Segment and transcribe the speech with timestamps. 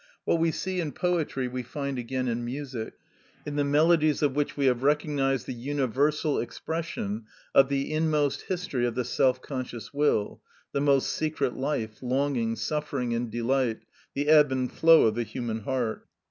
[0.25, 2.93] What we see in poetry we find again in music;
[3.45, 8.87] in the melodies of which we have recognised the universal expression of the inmost history
[8.87, 10.41] of the self conscious will,
[10.71, 13.81] the most secret life, longing, suffering, and delight;
[14.15, 16.07] the ebb and flow of the human heart.